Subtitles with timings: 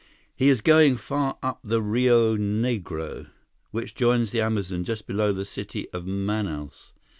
[0.35, 3.27] "He is going far up the Rio Negro,
[3.69, 6.91] which joins the Amazon just below the city of Manaus.